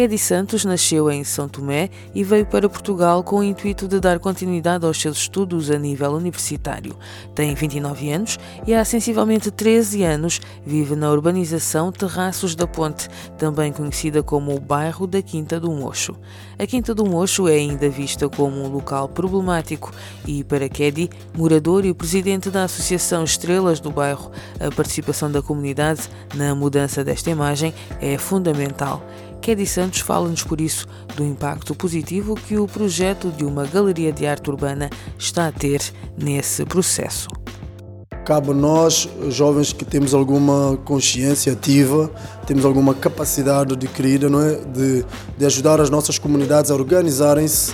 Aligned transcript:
Kedi 0.00 0.16
Santos 0.16 0.64
nasceu 0.64 1.10
em 1.10 1.22
São 1.24 1.46
Tomé 1.46 1.90
e 2.14 2.24
veio 2.24 2.46
para 2.46 2.70
Portugal 2.70 3.22
com 3.22 3.40
o 3.40 3.44
intuito 3.44 3.86
de 3.86 4.00
dar 4.00 4.18
continuidade 4.18 4.86
aos 4.86 4.98
seus 4.98 5.18
estudos 5.18 5.70
a 5.70 5.78
nível 5.78 6.12
universitário. 6.12 6.96
Tem 7.34 7.54
29 7.54 8.10
anos 8.10 8.38
e 8.66 8.72
há 8.72 8.82
sensivelmente 8.82 9.50
13 9.50 10.02
anos 10.02 10.40
vive 10.64 10.96
na 10.96 11.10
urbanização 11.10 11.92
Terraços 11.92 12.54
da 12.54 12.66
Ponte, 12.66 13.10
também 13.36 13.74
conhecida 13.74 14.22
como 14.22 14.54
o 14.54 14.58
bairro 14.58 15.06
da 15.06 15.20
Quinta 15.20 15.60
do 15.60 15.70
Mocho. 15.70 16.16
A 16.58 16.66
Quinta 16.66 16.94
do 16.94 17.04
Mocho 17.04 17.46
é 17.46 17.56
ainda 17.56 17.90
vista 17.90 18.26
como 18.26 18.56
um 18.56 18.68
local 18.68 19.06
problemático 19.06 19.92
e, 20.26 20.42
para 20.42 20.66
Kedi, 20.66 21.10
morador 21.36 21.84
e 21.84 21.92
presidente 21.92 22.48
da 22.48 22.64
Associação 22.64 23.22
Estrelas 23.22 23.80
do 23.80 23.90
bairro, 23.90 24.32
a 24.58 24.74
participação 24.74 25.30
da 25.30 25.42
comunidade 25.42 26.08
na 26.34 26.54
mudança 26.54 27.04
desta 27.04 27.28
imagem 27.28 27.74
é 28.00 28.16
fundamental. 28.16 29.04
Kedi 29.40 29.66
Santos 29.66 30.00
fala-nos, 30.00 30.42
por 30.42 30.60
isso, 30.60 30.86
do 31.16 31.24
impacto 31.24 31.74
positivo 31.74 32.34
que 32.34 32.58
o 32.58 32.66
projeto 32.66 33.30
de 33.30 33.44
uma 33.44 33.64
galeria 33.66 34.12
de 34.12 34.26
arte 34.26 34.50
urbana 34.50 34.90
está 35.18 35.46
a 35.48 35.52
ter 35.52 35.80
nesse 36.16 36.64
processo. 36.66 37.28
Cabe 38.26 38.50
a 38.50 38.54
nós, 38.54 39.08
jovens 39.30 39.72
que 39.72 39.84
temos 39.84 40.12
alguma 40.12 40.76
consciência 40.84 41.54
ativa, 41.54 42.10
temos 42.46 42.66
alguma 42.66 42.94
capacidade 42.94 43.72
adquirida, 43.72 44.28
não 44.28 44.42
é? 44.42 44.56
de, 44.56 45.04
de 45.38 45.46
ajudar 45.46 45.80
as 45.80 45.88
nossas 45.88 46.18
comunidades 46.18 46.70
a 46.70 46.74
organizarem-se 46.74 47.72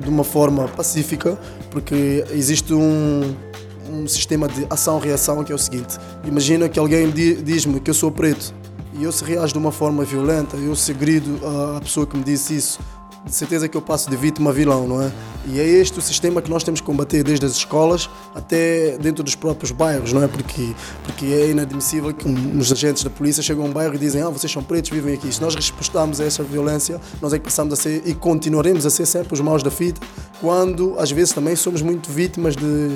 de 0.00 0.08
uma 0.08 0.22
forma 0.22 0.68
pacífica, 0.68 1.36
porque 1.72 2.24
existe 2.30 2.72
um, 2.72 3.34
um 3.90 4.06
sistema 4.06 4.46
de 4.46 4.64
ação-reação 4.70 5.42
que 5.42 5.50
é 5.50 5.54
o 5.54 5.58
seguinte: 5.58 5.98
imagina 6.24 6.68
que 6.68 6.78
alguém 6.78 7.10
diz-me 7.10 7.80
que 7.80 7.90
eu 7.90 7.94
sou 7.94 8.12
preto 8.12 8.59
e 9.00 9.04
eu 9.04 9.10
se 9.10 9.24
reajo 9.24 9.54
de 9.54 9.58
uma 9.58 9.72
forma 9.72 10.04
violenta, 10.04 10.58
eu 10.58 10.76
se 10.76 10.92
grido 10.92 11.40
a 11.76 11.80
pessoa 11.80 12.06
que 12.06 12.14
me 12.14 12.22
disse 12.22 12.54
isso, 12.54 12.78
de 13.24 13.34
certeza 13.34 13.66
que 13.66 13.74
eu 13.74 13.80
passo 13.80 14.10
de 14.10 14.16
vítima 14.16 14.50
a 14.50 14.52
vilão, 14.52 14.86
não 14.86 15.00
é? 15.00 15.10
E 15.46 15.58
é 15.58 15.66
este 15.66 15.98
o 15.98 16.02
sistema 16.02 16.42
que 16.42 16.50
nós 16.50 16.62
temos 16.62 16.80
que 16.80 16.86
combater 16.86 17.24
desde 17.24 17.46
as 17.46 17.52
escolas 17.52 18.10
até 18.34 18.98
dentro 18.98 19.24
dos 19.24 19.34
próprios 19.34 19.72
bairros, 19.72 20.12
não 20.12 20.22
é? 20.22 20.28
Porque, 20.28 20.74
porque 21.02 21.24
é 21.26 21.50
inadmissível 21.50 22.12
que 22.12 22.28
os 22.28 22.70
agentes 22.70 23.02
da 23.02 23.08
polícia 23.08 23.42
chegam 23.42 23.64
a 23.64 23.68
um 23.68 23.72
bairro 23.72 23.94
e 23.94 23.98
dizem 23.98 24.20
ah, 24.20 24.28
vocês 24.28 24.52
são 24.52 24.62
pretos, 24.62 24.90
vivem 24.90 25.14
aqui. 25.14 25.32
Se 25.32 25.40
nós 25.40 25.54
respostamos 25.54 26.20
a 26.20 26.24
essa 26.24 26.42
violência, 26.42 27.00
nós 27.22 27.32
é 27.32 27.38
que 27.38 27.44
passamos 27.44 27.72
a 27.72 27.76
ser 27.76 28.02
e 28.04 28.14
continuaremos 28.14 28.84
a 28.84 28.90
ser 28.90 29.06
sempre 29.06 29.32
os 29.32 29.40
maus 29.40 29.62
da 29.62 29.70
fita, 29.70 30.00
quando 30.42 30.94
às 30.98 31.10
vezes 31.10 31.32
também 31.32 31.56
somos 31.56 31.80
muito 31.80 32.10
vítimas 32.10 32.54
de, 32.54 32.88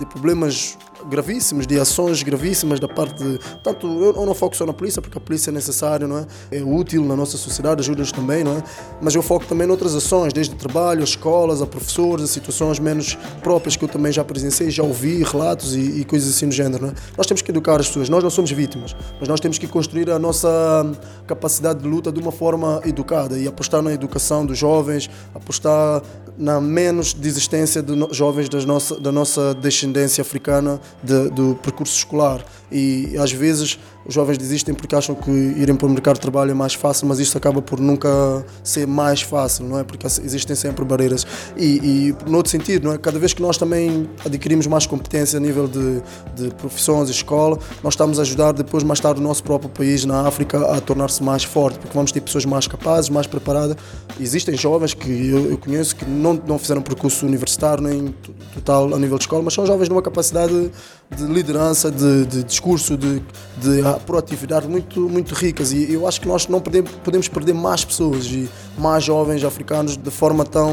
de 0.00 0.06
problemas 0.06 0.76
gravíssimos, 1.08 1.66
de 1.66 1.78
ações 1.78 2.22
gravíssimas 2.22 2.80
da 2.80 2.88
parte 2.88 3.22
de. 3.22 3.38
Tanto 3.62 3.86
eu 3.86 4.26
não 4.26 4.34
foco 4.34 4.56
só 4.56 4.66
na 4.66 4.72
polícia, 4.72 5.00
porque 5.00 5.16
a 5.18 5.20
polícia 5.20 5.50
é 5.50 5.52
necessária, 5.52 6.06
não 6.06 6.18
é? 6.18 6.26
É 6.50 6.62
útil 6.62 7.04
na 7.04 7.16
nossa 7.16 7.36
sociedade, 7.36 7.80
ajuda-nos 7.80 8.12
também, 8.12 8.44
não 8.44 8.56
é? 8.56 8.62
Mas 9.00 9.14
eu 9.14 9.22
foco 9.22 9.46
também 9.46 9.66
noutras 9.66 9.94
ações, 9.94 10.32
desde 10.32 10.54
trabalho, 10.54 11.02
escolas, 11.02 11.62
a 11.62 11.66
professores, 11.66 12.24
a 12.24 12.28
situações 12.28 12.78
menos 12.78 13.16
próprias 13.42 13.76
que 13.76 13.84
eu 13.84 13.88
também 13.88 14.12
já 14.12 14.24
presenciei, 14.24 14.70
já 14.70 14.82
ouvi 14.82 15.22
relatos 15.22 15.74
e, 15.74 16.00
e 16.00 16.04
coisas 16.04 16.34
assim 16.34 16.48
do 16.48 16.54
género, 16.54 16.84
não 16.84 16.90
é? 16.90 16.94
Nós 17.16 17.26
temos 17.26 17.42
que 17.42 17.50
educar 17.50 17.80
as 17.80 17.88
pessoas, 17.88 18.08
nós 18.08 18.22
não 18.22 18.30
somos 18.30 18.50
vítimas, 18.50 18.94
mas 19.18 19.28
nós 19.28 19.40
temos 19.40 19.58
que 19.58 19.66
construir 19.66 20.10
a 20.10 20.18
nossa 20.18 20.48
capacidade 21.26 21.80
de 21.80 21.88
luta 21.88 22.12
de 22.12 22.20
uma 22.20 22.32
forma 22.32 22.80
educada 22.84 23.38
e 23.38 23.46
apostar 23.46 23.82
na 23.82 23.92
educação 23.92 24.44
dos 24.44 24.58
jovens, 24.58 25.10
apostar 25.34 26.02
na 26.36 26.60
menos 26.60 27.12
desistência 27.12 27.82
de 27.82 27.92
jovens 28.10 28.48
das 28.48 28.64
nossa, 28.64 28.98
da 28.98 29.12
nossa 29.12 29.54
descendência 29.54 30.22
africana 30.22 30.80
de, 31.02 31.30
do 31.30 31.54
percurso 31.56 31.96
escolar. 31.96 32.44
E 32.70 33.16
às 33.18 33.32
vezes 33.32 33.78
os 34.06 34.14
jovens 34.14 34.38
desistem 34.38 34.74
porque 34.74 34.94
acham 34.94 35.14
que 35.14 35.30
irem 35.30 35.74
para 35.74 35.86
o 35.86 35.90
mercado 35.90 36.14
de 36.16 36.20
trabalho 36.20 36.50
é 36.50 36.54
mais 36.54 36.74
fácil, 36.74 37.06
mas 37.06 37.18
isto 37.18 37.36
acaba 37.38 37.62
por 37.62 37.80
nunca 37.80 38.08
ser 38.62 38.86
mais 38.86 39.22
fácil, 39.22 39.66
não 39.66 39.78
é? 39.78 39.84
Porque 39.84 40.06
existem 40.06 40.56
sempre 40.56 40.84
barreiras. 40.84 41.26
E, 41.56 42.14
e 42.26 42.30
no 42.30 42.36
outro 42.36 42.50
sentido, 42.50 42.84
não 42.84 42.94
é? 42.94 42.98
Cada 42.98 43.18
vez 43.18 43.32
que 43.32 43.42
nós 43.42 43.56
também 43.56 44.08
adquirimos 44.24 44.66
mais 44.66 44.86
competência 44.86 45.36
a 45.36 45.40
nível 45.40 45.68
de, 45.68 46.02
de 46.34 46.54
profissões 46.54 47.08
e 47.08 47.12
escola, 47.12 47.58
nós 47.82 47.94
estamos 47.94 48.18
a 48.18 48.22
ajudar 48.22 48.52
depois, 48.52 48.82
mais 48.82 49.00
tarde, 49.00 49.20
o 49.20 49.22
nosso 49.22 49.42
próprio 49.42 49.70
país 49.70 50.04
na 50.04 50.26
África 50.26 50.58
a 50.76 50.80
tornar-se 50.80 51.22
mais 51.22 51.44
forte, 51.44 51.78
porque 51.78 51.94
vamos 51.94 52.12
ter 52.12 52.20
pessoas 52.20 52.44
mais 52.44 52.66
capazes, 52.66 53.08
mais 53.08 53.26
preparadas. 53.26 53.76
Existem 54.20 54.56
jovens 54.56 54.94
que 54.94 55.28
eu, 55.28 55.50
eu 55.50 55.58
conheço 55.58 55.96
que 55.96 56.04
não, 56.04 56.34
não 56.46 56.58
fizeram 56.58 56.82
percurso 56.82 57.26
universitário 57.26 57.82
nem 57.82 58.14
total 58.54 58.94
a 58.94 58.98
nível 58.98 59.18
de 59.18 59.24
escola, 59.24 59.42
mas 59.42 59.54
são 59.54 59.66
jovens 59.66 59.86
de 59.86 59.92
uma 59.92 60.02
capacidade 60.02 60.70
de 61.16 61.24
liderança, 61.24 61.90
de, 61.90 62.26
de 62.26 62.42
discurso, 62.42 62.96
de, 62.96 63.20
de 63.58 63.82
proatividade 64.06 64.66
muito, 64.68 65.00
muito 65.08 65.34
ricas. 65.34 65.72
E 65.72 65.92
eu 65.92 66.06
acho 66.06 66.20
que 66.20 66.28
nós 66.28 66.48
não 66.48 66.60
podemos, 66.60 67.28
perder 67.28 67.54
mais 67.54 67.84
pessoas 67.84 68.26
e 68.26 68.48
mais 68.78 69.04
jovens 69.04 69.44
africanos 69.44 69.96
de 69.96 70.10
forma 70.10 70.44
tão 70.44 70.72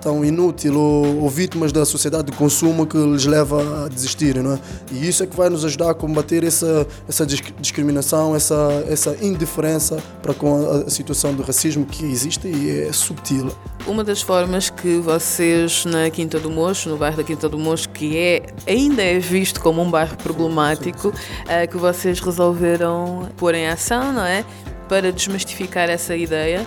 tão 0.00 0.24
inútil 0.24 0.78
ou, 0.78 1.22
ou, 1.22 1.28
vítimas 1.28 1.72
da 1.72 1.84
sociedade 1.84 2.30
de 2.30 2.36
consumo 2.36 2.86
que 2.86 2.96
lhes 2.96 3.26
leva 3.26 3.84
a 3.84 3.88
desistir, 3.88 4.36
não 4.42 4.54
é? 4.54 4.58
E 4.90 5.08
isso 5.08 5.22
é 5.22 5.26
que 5.26 5.36
vai 5.36 5.48
nos 5.48 5.64
ajudar 5.64 5.90
a 5.90 5.94
combater 5.94 6.44
essa 6.44 6.86
essa 7.08 7.26
discriminação, 7.26 8.34
essa 8.34 8.84
essa 8.88 9.16
indiferença 9.20 10.02
para 10.22 10.34
com 10.34 10.66
a, 10.66 10.76
a 10.86 10.90
situação 10.90 11.34
do 11.34 11.42
racismo 11.42 11.84
que 11.84 12.04
existe 12.04 12.48
e 12.48 12.86
é 12.88 12.92
subtil. 12.92 13.50
Uma 13.86 14.04
das 14.04 14.22
formas 14.22 14.70
que 14.70 14.98
vocês 14.98 15.84
na 15.84 16.08
Quinta 16.10 16.38
do 16.38 16.50
Mocho, 16.50 16.88
no 16.88 16.96
bairro 16.96 17.16
da 17.16 17.24
Quinta 17.24 17.48
do 17.48 17.58
Mocho, 17.58 17.88
que 17.88 18.16
é 18.16 18.42
ainda 18.66 19.02
é 19.02 19.18
visto 19.18 19.60
como 19.60 19.82
um 19.82 19.90
bairro 19.90 20.16
problemático, 20.16 21.12
é, 21.48 21.66
que 21.66 21.76
vocês 21.76 22.20
resolveram 22.20 23.28
pôr 23.36 23.54
em 23.54 23.66
ação, 23.66 24.12
não 24.12 24.24
é? 24.24 24.44
Para 24.88 25.10
desmistificar 25.10 25.88
essa 25.88 26.16
ideia 26.16 26.66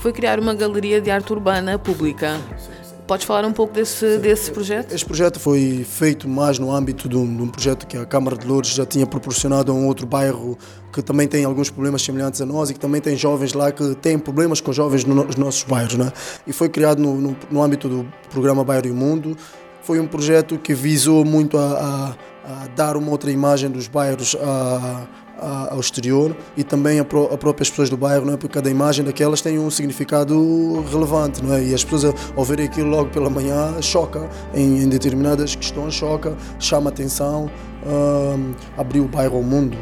foi 0.00 0.12
criar 0.12 0.38
uma 0.38 0.54
galeria 0.54 1.00
de 1.00 1.10
arte 1.10 1.32
urbana 1.32 1.78
pública. 1.78 2.40
Podes 3.06 3.24
falar 3.24 3.46
um 3.46 3.52
pouco 3.52 3.72
desse, 3.72 4.18
desse 4.18 4.50
projeto? 4.50 4.92
Este 4.92 5.06
projeto 5.06 5.38
foi 5.38 5.86
feito 5.88 6.28
mais 6.28 6.58
no 6.58 6.74
âmbito 6.74 7.08
de 7.08 7.16
um, 7.16 7.36
de 7.36 7.42
um, 7.42 7.48
projeto 7.48 7.86
que 7.86 7.96
a 7.96 8.04
Câmara 8.04 8.36
de 8.36 8.44
Lourdes 8.44 8.72
já 8.72 8.84
tinha 8.84 9.06
proporcionado 9.06 9.70
a 9.70 9.74
um 9.74 9.86
outro 9.86 10.04
bairro 10.04 10.58
que 10.92 11.00
também 11.00 11.28
tem 11.28 11.44
alguns 11.44 11.70
problemas 11.70 12.02
semelhantes 12.02 12.40
a 12.40 12.46
nós 12.46 12.68
e 12.68 12.74
que 12.74 12.80
também 12.80 13.00
tem 13.00 13.16
jovens 13.16 13.52
lá 13.52 13.70
que 13.70 13.94
têm 13.96 14.18
problemas 14.18 14.60
com 14.60 14.72
jovens 14.72 15.04
nos 15.04 15.36
nossos 15.36 15.62
bairros. 15.62 15.94
Né? 15.94 16.10
E 16.48 16.52
foi 16.52 16.68
criado 16.68 17.00
no, 17.00 17.14
no, 17.20 17.36
no 17.48 17.62
âmbito 17.62 17.88
do 17.88 18.04
programa 18.28 18.64
Bairro 18.64 18.88
e 18.88 18.92
Mundo. 18.92 19.36
Foi 19.82 20.00
um 20.00 20.06
projeto 20.08 20.58
que 20.58 20.74
visou 20.74 21.24
muito 21.24 21.56
a, 21.58 22.16
a, 22.44 22.64
a 22.64 22.66
dar 22.74 22.96
uma 22.96 23.12
outra 23.12 23.30
imagem 23.30 23.70
dos 23.70 23.86
bairros 23.86 24.34
a, 24.34 25.06
ao 25.38 25.80
exterior 25.80 26.36
e 26.56 26.64
também 26.64 26.98
a, 26.98 27.04
pró 27.04 27.24
a 27.32 27.36
próprias 27.36 27.68
pessoas 27.70 27.90
do 27.90 27.96
bairro, 27.96 28.24
não 28.24 28.34
é? 28.34 28.36
porque 28.36 28.54
cada 28.54 28.70
imagem 28.70 29.04
daquelas 29.04 29.40
tem 29.40 29.58
um 29.58 29.70
significado 29.70 30.84
relevante 30.90 31.42
não 31.44 31.54
é? 31.54 31.62
e 31.62 31.74
as 31.74 31.84
pessoas 31.84 32.14
ao 32.36 32.44
verem 32.44 32.66
aquilo 32.66 32.88
logo 32.88 33.10
pela 33.10 33.28
manhã 33.28 33.80
choca 33.80 34.28
em, 34.54 34.82
em 34.82 34.88
determinadas 34.88 35.54
questões, 35.54 35.94
choca, 35.94 36.34
chama 36.58 36.90
atenção, 36.90 37.50
uh, 37.84 38.54
abriu 38.76 39.04
o 39.04 39.08
bairro 39.08 39.36
ao 39.36 39.42
mundo. 39.42 39.76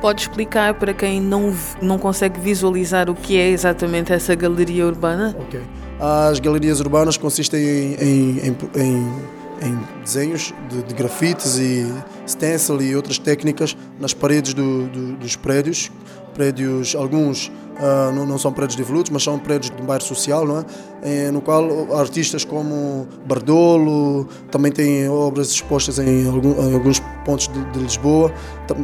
Pode 0.00 0.22
explicar 0.22 0.74
para 0.74 0.92
quem 0.92 1.20
não, 1.20 1.54
não 1.80 1.96
consegue 1.96 2.40
visualizar 2.40 3.08
o 3.08 3.14
que 3.14 3.36
é 3.36 3.50
exatamente 3.50 4.12
essa 4.12 4.34
galeria 4.34 4.86
urbana? 4.86 5.36
Ok. 5.38 5.60
As 6.00 6.40
galerias 6.40 6.80
urbanas 6.80 7.16
consistem 7.16 7.60
em, 7.60 7.94
em, 8.00 8.48
em, 8.48 8.56
em 8.76 9.42
em 9.62 9.78
desenhos 10.02 10.52
de, 10.68 10.82
de 10.82 10.94
grafites 10.94 11.58
e 11.58 11.86
stencil 12.26 12.80
e 12.80 12.94
outras 12.94 13.18
técnicas 13.18 13.76
nas 13.98 14.14
paredes 14.14 14.54
do, 14.54 14.86
do, 14.88 15.16
dos 15.16 15.36
prédios. 15.36 15.90
Prédios, 16.34 16.94
alguns 16.94 17.48
uh, 17.48 18.12
não, 18.14 18.24
não, 18.24 18.38
são 18.38 18.52
prédios 18.52 18.74
devolutos, 18.76 19.10
mas 19.10 19.22
são 19.22 19.38
prédios 19.38 19.70
de 19.70 19.82
um 19.82 19.84
bairro 19.84 20.02
social, 20.02 20.46
não 20.46 20.60
é? 20.60 20.64
é? 21.02 21.30
no 21.30 21.42
qual 21.42 21.94
artistas 21.94 22.42
como 22.42 23.06
Bardolo 23.26 24.26
também 24.50 24.72
têm 24.72 25.08
obras 25.10 25.50
expostas 25.50 25.98
em, 25.98 26.26
algum, 26.26 26.70
em 26.70 26.74
alguns 26.74 27.00
pontos 27.24 27.48
de, 27.48 27.62
de, 27.72 27.78
Lisboa, 27.80 28.32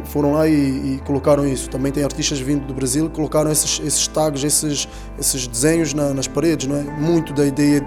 foram 0.05 0.33
lá 0.33 0.47
e, 0.47 0.53
e, 0.53 1.01
colocaram 1.05 1.47
isso. 1.47 1.69
Também 1.71 1.91
tem 1.91 2.03
artistas 2.03 2.39
vindo 2.39 2.67
do 2.67 2.73
Brasil 2.73 3.09
que 3.09 3.15
colocaram 3.15 3.51
esses, 3.51 3.81
esses 3.83 4.07
tags, 4.07 4.43
esses, 4.43 4.87
esses 5.17 5.47
desenhos 5.47 5.93
na, 5.93 6.13
nas 6.13 6.27
paredes, 6.27 6.67
não 6.67 6.75
é? 6.75 6.83
Muito 6.83 7.33
da 7.33 7.47
ideia 7.47 7.81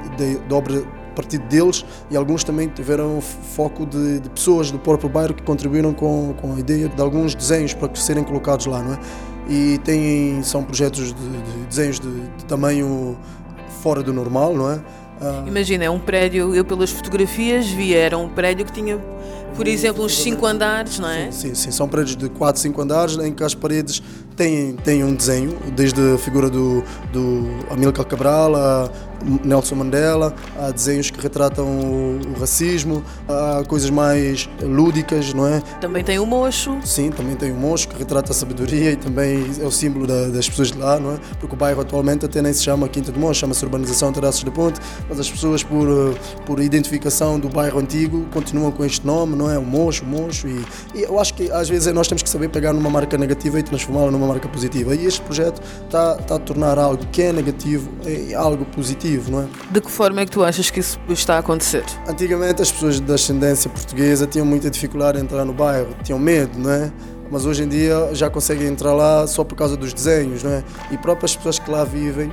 da 0.49 0.57
obra 0.57 0.83
partido 1.13 1.47
deles 1.47 1.85
e 2.11 2.17
alguns 2.17 2.45
também 2.45 2.69
tiveram 2.69 3.21
foco 3.21 3.87
de, 3.87 4.21
de, 4.21 4.31
pessoas 4.31 4.71
do 4.71 4.79
próprio 4.79 5.09
bairro 5.09 5.35
que 5.35 5.43
contribuíram 5.43 5.93
com, 5.93 6.35
com 6.41 6.55
a 6.55 6.59
ideia 6.59 6.89
de 6.89 7.01
alguns 7.01 7.35
desenhos 7.35 7.75
para 7.75 7.95
serem 7.95 8.25
colocados 8.25 8.67
lá, 8.67 8.83
não 8.83 8.95
é? 8.95 8.99
E 9.49 9.79
têm, 9.79 10.43
são 10.43 10.63
projetos 10.63 11.13
de, 11.13 11.15
de 11.15 11.67
desenhos 11.69 11.99
de, 11.99 12.09
de, 12.09 12.45
tamanho 12.45 13.17
fora 13.83 14.03
do 14.03 14.13
normal, 14.13 14.55
não 14.55 14.71
é? 14.71 14.81
Ah, 15.21 15.45
Imagina, 15.47 15.85
é 15.85 15.91
um 15.91 15.99
prédio, 15.99 16.55
eu 16.55 16.65
pelas 16.65 16.91
fotografias 16.91 17.67
vi, 17.67 17.95
era 17.95 18.17
um 18.17 18.29
prédio 18.29 18.65
que 18.65 18.73
tinha 18.73 18.99
por 19.55 19.69
exemplo, 19.69 20.05
uns 20.05 20.17
5 20.19 20.47
andares, 20.47 20.99
não 20.99 21.09
é? 21.09 21.31
Sim, 21.31 21.55
sim, 21.55 21.71
são 21.71 21.89
prédios 21.89 22.17
de 22.17 22.29
4, 22.29 22.61
5 22.61 22.81
andares 22.81 23.19
em 23.19 23.33
que 23.33 23.45
as 23.45 23.55
paredes 23.55 24.03
têm, 24.37 24.75
têm 24.77 25.05
um 25.05 25.15
desenho, 25.15 25.57
desde 25.75 26.15
a 26.15 26.19
figura 26.19 26.49
do, 26.49 26.83
do 27.13 27.45
Amílcar 27.71 28.07
Cabral 28.07 28.57
a 28.57 28.91
Nelson 29.45 29.77
Mandela, 29.77 30.35
há 30.59 30.71
desenhos 30.71 31.11
que 31.11 31.21
retratam 31.21 31.67
o, 31.67 32.21
racismo, 32.39 33.03
há 33.29 33.63
coisas 33.67 33.91
mais 33.91 34.49
lúdicas, 34.61 35.33
não 35.33 35.47
é? 35.47 35.61
Também 35.81 36.03
tem 36.03 36.19
o 36.19 36.27
mocho. 36.27 36.79
Sim, 36.85 37.11
também 37.11 37.37
tem 37.37 37.53
o 37.53 37.55
mocho 37.55 37.89
que 37.89 37.99
retrata 37.99 38.33
a 38.33 38.35
sabedoria 38.35 38.93
e 38.93 38.97
também 38.97 39.45
é 39.61 39.65
o 39.65 39.71
símbolo 39.71 40.07
da, 40.07 40.29
das 40.29 40.49
pessoas 40.49 40.73
de 40.73 40.79
lá, 40.79 40.99
não 40.99 41.13
é? 41.13 41.19
Porque 41.39 41.55
o 41.55 41.59
bairro 41.59 41.81
atualmente 41.81 42.25
até 42.25 42.43
nem 42.43 42.53
se 42.53 42.63
chama 42.63 42.89
Quinta 42.89 43.13
de 43.13 43.19
Mocho, 43.19 43.41
chama-se 43.41 43.65
Urbanização 43.65 44.13
Terraços 44.13 44.43
de 44.43 44.51
Ponte, 44.51 44.81
mas 45.09 45.21
as 45.21 45.31
pessoas 45.31 45.63
por, 45.63 45.87
por 46.45 46.61
identificação 46.61 47.39
do 47.39 47.49
bairro 47.49 47.79
antigo 47.79 48.27
continuam 48.33 48.73
com 48.73 48.85
este 48.85 49.07
nome, 49.07 49.37
não 49.37 49.51
é? 49.51 49.59
O 49.59 49.65
mocho, 49.65 50.05
o 50.05 50.07
mocho 50.07 50.49
e, 50.49 50.65
e 50.95 51.03
eu 51.03 51.19
acho 51.19 51.35
que 51.35 51.51
às 51.51 51.69
vezes 51.69 51.93
nós 51.93 52.09
temos 52.09 52.23
que 52.23 52.29
saber 52.29 52.49
pegar 52.49 52.73
numa 52.73 52.91
marca 52.91 53.17
negativa 53.17 53.59
e 53.59 53.63
transformá-la 53.63 54.11
numa 54.11 54.27
marca 54.27 54.49
positiva 54.49 54.95
e 54.95 55.07
este 55.07 55.21
projeto 55.21 55.63
está, 55.85 56.17
está 56.19 56.37
a 56.37 56.39
tornar 56.39 56.79
algo 56.79 57.05
que 57.13 57.23
é 57.23 57.33
negativo 57.33 57.91
em 58.07 58.35
algo 58.35 58.65
positivo 58.67 59.12
positivo, 59.13 59.31
não 59.31 59.43
é? 59.43 59.47
De 59.71 59.81
que 59.81 59.91
forma 59.91 60.21
é 60.21 60.25
que 60.25 60.31
tu 60.31 60.43
achas 60.43 60.71
que 60.71 60.81
isso 60.81 60.99
está 61.09 61.37
a 61.37 61.39
acontecer? 61.39 61.85
Antigamente 62.07 62.63
as 62.63 62.71
pessoas 62.71 63.01
de 63.01 63.13
ascendência 63.13 63.71
portuguesa 63.71 64.27
tinham 64.27 64.47
muita 64.47 64.71
dificuldade 64.71 65.19
em 65.19 65.23
entrar 65.23 65.45
no 65.45 65.53
bairro, 65.53 65.95
tinham 66.03 66.19
medo, 66.19 66.59
não 66.59 66.71
é? 66.71 66.93
Mas 67.31 67.47
hoje 67.47 67.63
em 67.63 67.69
dia 67.69 68.11
já 68.13 68.29
conseguem 68.29 68.67
entrar 68.67 68.93
lá 68.93 69.27
só 69.27 69.43
por 69.43 69.55
causa 69.55 69.77
dos 69.77 69.93
desenhos, 69.93 70.43
não 70.43 70.51
é? 70.51 70.65
E 70.91 70.99
próprias 70.99 71.35
pessoas 71.37 71.59
que 71.59 71.71
lá 71.71 71.85
vivem 71.85 72.31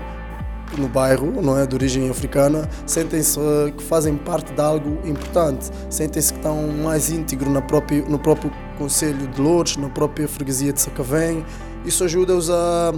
no 0.77 0.87
bairro, 0.87 1.41
não 1.41 1.57
é, 1.57 1.65
de 1.65 1.73
origem 1.73 2.09
africana, 2.09 2.69
sentem-se 2.85 3.39
eh, 3.39 3.71
que 3.75 3.81
fazem 3.81 4.15
parte 4.15 4.53
de 4.53 4.61
algo 4.61 4.99
importante, 5.03 5.71
sentem-se 5.89 6.31
que 6.31 6.37
estão 6.37 6.67
mais 6.67 7.09
íntegro 7.09 7.49
na 7.49 7.61
própria, 7.61 8.03
no 8.03 8.19
próprio 8.19 8.51
Conselho 8.77 9.25
de 9.27 9.41
Lourdes, 9.41 9.77
na 9.77 9.89
própria 9.89 10.27
freguesia 10.27 10.71
de 10.71 10.79
Sacavém. 10.79 11.43
Isso 11.85 12.03
ajuda-os 12.03 12.51
a 12.51 12.93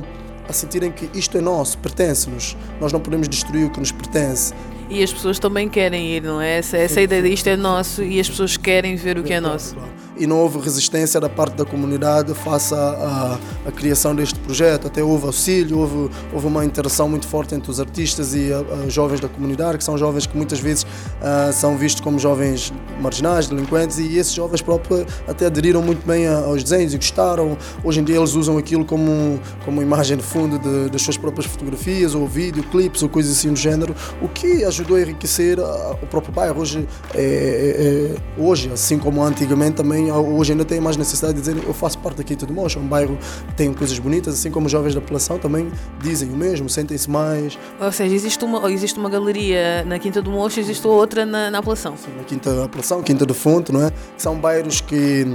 a 0.51 0.53
sentirem 0.53 0.91
que 0.91 1.09
isto 1.17 1.37
é 1.37 1.41
nosso, 1.41 1.77
pertence-nos. 1.79 2.55
Nós 2.79 2.93
não 2.93 2.99
podemos 2.99 3.27
destruir 3.27 3.65
o 3.65 3.69
que 3.69 3.79
nos 3.79 3.91
pertence. 3.91 4.53
E 4.89 5.01
as 5.01 5.11
pessoas 5.11 5.39
também 5.39 5.69
querem 5.69 6.09
ir, 6.15 6.21
não 6.21 6.41
é? 6.41 6.57
Essa, 6.57 6.77
essa 6.77 7.01
ideia 7.01 7.21
de 7.21 7.29
isto 7.29 7.47
é 7.47 7.55
nosso 7.55 8.03
e 8.03 8.19
as 8.19 8.29
pessoas 8.29 8.57
querem 8.57 8.97
ver 8.97 9.17
o 9.17 9.23
que 9.23 9.31
é 9.31 9.39
nosso. 9.39 9.75
E 10.17 10.27
não 10.27 10.37
houve 10.37 10.59
resistência 10.59 11.19
da 11.19 11.29
parte 11.29 11.55
da 11.55 11.63
comunidade 11.63 12.33
face 12.33 12.73
à, 12.73 13.39
à, 13.65 13.69
à 13.69 13.71
criação 13.71 14.13
deste 14.13 14.37
projeto. 14.41 14.87
Até 14.87 15.03
houve 15.03 15.25
auxílio, 15.25 15.79
houve, 15.79 16.09
houve 16.33 16.47
uma 16.47 16.65
interação 16.65 17.07
muito 17.07 17.27
forte 17.27 17.55
entre 17.55 17.69
os 17.69 17.79
artistas 17.79 18.33
e 18.33 18.49
os 18.85 18.93
jovens 18.93 19.19
da 19.19 19.27
comunidade, 19.27 19.77
que 19.77 19.83
são 19.83 19.97
jovens 19.97 20.25
que 20.25 20.35
muitas 20.35 20.59
vezes 20.59 20.83
uh, 20.83 21.53
são 21.53 21.77
vistos 21.77 22.01
como 22.01 22.19
jovens 22.19 22.73
marginais, 22.99 23.47
delinquentes, 23.47 23.97
e 23.97 24.17
esses 24.17 24.33
jovens 24.33 24.61
próprios 24.61 25.05
até 25.27 25.45
aderiram 25.45 25.81
muito 25.81 26.05
bem 26.05 26.27
aos 26.27 26.63
desenhos 26.63 26.93
e 26.93 26.97
gostaram. 26.97 27.57
Hoje 27.83 27.99
em 27.99 28.03
dia 28.03 28.17
eles 28.17 28.33
usam 28.33 28.57
aquilo 28.57 28.85
como, 28.85 29.39
como 29.65 29.81
imagem 29.81 30.17
de 30.17 30.23
fundo 30.23 30.59
de, 30.59 30.89
das 30.89 31.01
suas 31.01 31.17
próprias 31.17 31.45
fotografias, 31.45 32.15
ou 32.15 32.27
vídeo, 32.27 32.63
clipes, 32.63 33.01
ou 33.03 33.09
coisas 33.09 33.37
assim 33.37 33.49
do 33.49 33.59
género, 33.59 33.95
o 34.21 34.27
que 34.27 34.63
ajudou 34.63 34.97
a 34.97 35.01
enriquecer 35.01 35.57
o 35.59 36.07
próprio 36.07 36.33
bairro. 36.33 36.61
Hoje, 36.61 36.87
é, 37.13 37.21
é, 37.21 38.15
é, 38.15 38.41
hoje 38.41 38.69
assim 38.71 38.97
como 38.97 39.23
antigamente, 39.23 39.75
também 39.75 40.11
hoje 40.11 40.51
ainda 40.51 40.65
tem 40.65 40.79
mais 40.79 40.97
necessidade 40.97 41.33
de 41.35 41.39
dizer 41.41 41.63
eu 41.65 41.73
faço 41.73 41.97
parte 41.99 42.17
daqui 42.17 42.35
de 42.35 42.51
Mocha, 42.51 42.79
é 42.79 42.81
um 42.81 42.87
bairro 42.87 43.17
que 43.49 43.55
tem 43.55 43.73
coisas 43.73 43.97
bonitas, 43.99 44.30
assim 44.33 44.51
como 44.51 44.67
jovens 44.69 44.95
da 44.95 45.01
população 45.01 45.37
também 45.37 45.71
dizem 46.01 46.29
o 46.29 46.35
mesmo, 46.35 46.69
sentem-se 46.69 47.09
mais. 47.09 47.57
Ou 47.79 47.91
seja, 47.91 48.13
existe 48.13 48.43
uma, 48.43 48.71
existe 48.71 48.99
uma 48.99 49.09
galeria 49.09 49.83
na 49.85 49.99
Quinta 49.99 50.21
do 50.21 50.31
Mocha, 50.31 50.59
existe 50.59 50.85
outra 50.87 51.25
na, 51.25 51.51
na 51.51 51.59
Apelação. 51.59 51.95
Sim, 51.97 52.11
na 52.17 52.23
Quinta 52.23 52.53
da 52.53 52.65
Apelação, 52.65 53.01
Quinta 53.01 53.25
do 53.25 53.33
Fonte, 53.33 53.71
não 53.71 53.85
é? 53.85 53.91
Que 53.91 54.21
são 54.21 54.37
bairros 54.37 54.81
que 54.81 55.27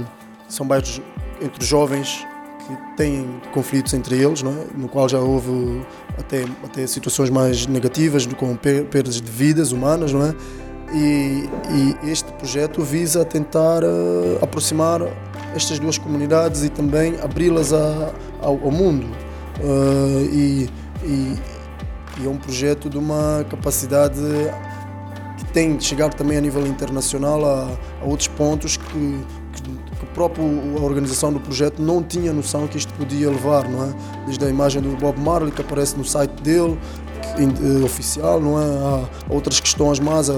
são 0.47 0.65
bairros 0.65 1.01
entre 1.41 1.65
jovens 1.65 2.25
que 2.67 2.97
têm 2.97 3.25
conflitos 3.53 3.93
entre 3.93 4.17
eles, 4.21 4.43
não 4.43 4.51
é? 4.51 4.65
no 4.75 4.89
qual 4.89 5.07
já 5.07 5.19
houve 5.19 5.81
até, 6.17 6.45
até 6.63 6.85
situações 6.85 7.29
mais 7.29 7.65
negativas, 7.65 8.25
com 8.25 8.55
perdas 8.55 9.21
de 9.21 9.31
vidas 9.31 9.71
humanas, 9.71 10.11
não 10.11 10.25
é? 10.25 10.35
E, 10.93 11.49
e 11.69 12.11
este 12.11 12.31
projeto 12.33 12.81
visa 12.81 13.25
tentar 13.25 13.83
uh, 13.83 14.39
aproximar 14.41 15.01
estas 15.57 15.79
duas 15.79 15.97
comunidades 15.97 16.63
e 16.63 16.69
também 16.69 17.19
abri-las 17.21 17.73
ao, 17.73 18.13
ao, 18.41 18.71
mundo. 18.71 19.07
Uh, 19.59 20.23
e, 20.31 20.69
e, 21.03 21.39
e, 22.19 22.25
é 22.25 22.29
um 22.29 22.37
projeto 22.37 22.89
de 22.89 22.97
uma 22.97 23.43
capacidade 23.49 24.21
que 25.37 25.45
tem 25.45 25.75
de 25.75 25.83
chegar 25.83 26.13
também 26.13 26.37
a 26.37 26.41
nível 26.41 26.65
internacional 26.65 27.43
a, 27.43 27.77
a 28.01 28.05
outros 28.05 28.27
pontos 28.27 28.77
que, 28.77 29.19
própria 30.17 30.43
organização 30.81 31.31
do 31.31 31.39
projeto 31.39 31.79
não 31.79 32.01
tinha 32.01 32.33
noção 32.33 32.65
que 32.65 32.75
isto 32.75 32.91
podia 32.95 33.29
levar, 33.29 33.69
não 33.69 33.83
é? 33.83 33.93
Desde 34.25 34.43
a 34.43 34.49
imagem 34.49 34.81
do 34.81 34.97
Bob 34.97 35.19
Marley 35.19 35.51
que 35.51 35.61
aparece 35.61 35.95
no 35.95 36.03
site 36.03 36.41
dele, 36.41 36.75
eh, 37.37 37.85
oficial, 37.85 38.41
não 38.41 38.59
é? 38.59 38.65
Há 38.65 39.07
outras 39.29 39.59
questões 39.59 39.99
mais 39.99 40.27
a, 40.27 40.33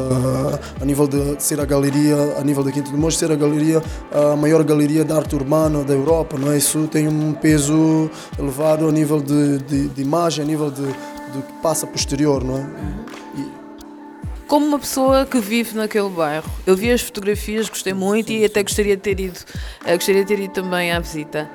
a, 0.81 0.85
nível 0.85 1.07
de 1.07 1.41
ser 1.41 1.61
a 1.61 1.65
galeria, 1.65 2.35
a 2.37 2.43
nível 2.43 2.61
da 2.61 2.73
Quinta 2.73 2.91
do 2.91 2.97
Monte, 2.97 3.15
ser 3.15 3.31
a 3.31 3.35
galeria, 3.35 3.81
a 4.11 4.35
maior 4.35 4.65
galeria 4.65 5.05
de 5.05 5.13
arte 5.13 5.33
urbana 5.33 5.81
da 5.85 5.93
Europa, 5.93 6.37
não 6.37 6.51
é? 6.51 6.57
Isso 6.57 6.85
tem 6.87 7.07
um 7.07 7.31
peso 7.31 8.09
elevado 8.37 8.85
a 8.85 8.91
nível 8.91 9.21
de, 9.21 9.59
de, 9.59 9.87
de 9.87 10.01
imagem, 10.01 10.43
a 10.43 10.47
nível 10.47 10.69
de, 10.69 10.83
de 10.83 11.41
que 11.47 11.53
passa 11.63 11.87
posterior, 11.87 12.43
não 12.43 12.57
é? 12.57 12.65
Como 14.49 14.65
uma 14.65 14.79
pessoa 14.79 15.27
que 15.27 15.39
vive 15.39 15.77
naquele 15.77 16.09
bairro. 16.09 16.49
Eu 16.65 16.75
vi 16.75 16.91
as 16.91 17.01
fotografias, 17.01 17.69
gostei 17.69 17.93
muito 17.93 18.31
e 18.31 18.43
até 18.43 18.63
gostaria 18.63 18.97
de 18.97 19.01
ter 19.03 19.19
ido, 19.19 19.37
uh, 19.37 19.93
gostaria 19.93 20.25
de 20.25 20.35
ter 20.35 20.43
ido 20.43 20.51
também 20.51 20.91
à 20.91 20.99
visita. 20.99 21.49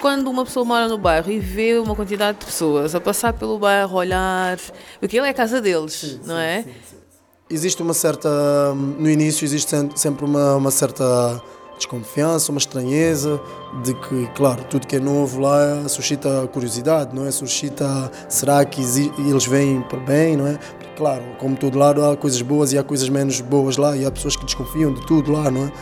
Quando 0.00 0.28
uma 0.28 0.42
pessoa 0.42 0.64
mora 0.64 0.88
no 0.88 0.96
bairro 0.96 1.30
e 1.30 1.38
vê 1.38 1.78
uma 1.78 1.94
quantidade 1.94 2.38
de 2.38 2.46
pessoas 2.46 2.94
a 2.94 3.00
passar 3.00 3.34
pelo 3.34 3.58
bairro, 3.58 3.94
olhar, 3.96 4.58
aquilo 5.00 5.26
é 5.26 5.28
a 5.28 5.34
casa 5.34 5.60
deles, 5.60 5.92
sim, 5.92 6.20
não 6.24 6.36
sim, 6.36 6.40
é? 6.40 6.62
Sim, 6.62 6.96
existe 7.50 7.82
uma 7.82 7.94
certa, 7.94 8.74
no 8.74 9.08
início 9.08 9.44
existe 9.44 9.70
sempre 9.94 10.24
uma, 10.24 10.56
uma 10.56 10.70
certa 10.70 11.40
desconfiança, 11.76 12.50
uma 12.50 12.58
estranheza 12.58 13.40
de 13.84 13.92
que, 13.94 14.26
claro, 14.34 14.64
tudo 14.64 14.86
que 14.86 14.96
é 14.96 15.00
novo 15.00 15.38
lá 15.38 15.86
suscita 15.86 16.48
curiosidade, 16.52 17.14
não 17.14 17.26
é? 17.26 17.30
Suscita, 17.30 18.10
será 18.28 18.64
que 18.64 18.80
eles 18.80 19.46
vêm 19.46 19.82
para 19.82 20.00
bem, 20.00 20.36
não 20.36 20.46
é? 20.46 20.58
Claro, 20.96 21.22
como 21.38 21.56
todo 21.56 21.78
lado 21.78 22.04
há 22.04 22.16
coisas 22.16 22.42
boas 22.42 22.72
e 22.72 22.78
há 22.78 22.82
coisas 22.82 23.08
menos 23.08 23.40
boas 23.40 23.76
lá 23.76 23.96
e 23.96 24.04
há 24.04 24.10
pessoas 24.10 24.36
que 24.36 24.44
desconfiam 24.44 24.92
de 24.92 25.04
tudo 25.06 25.32
lá, 25.32 25.50
não 25.50 25.64
é? 25.64 25.72